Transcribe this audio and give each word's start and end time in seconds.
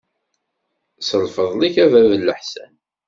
S 1.07 1.09
lfeḍl-ik 1.23 1.75
a 1.83 1.85
bab 1.91 2.11
n 2.19 2.21
leḥsan. 2.27 2.73